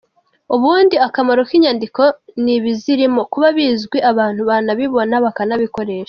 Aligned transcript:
Ubundi 0.55 0.95
akamaro 1.07 1.41
k’inyandiko 1.49 2.01
ni 2.43 2.53
ibizirimo 2.57 3.21
kuba 3.31 3.47
bizwi, 3.57 3.97
abantu 4.11 4.41
banabibona 4.49 5.15
banabikoresha. 5.25 5.99